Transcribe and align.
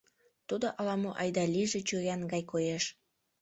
Тудо 0.47 0.67
ала-мо 0.79 1.11
айда 1.21 1.43
лийже 1.53 1.79
чуриян 1.87 2.21
гай 2.31 2.43
коеш. 2.51 2.83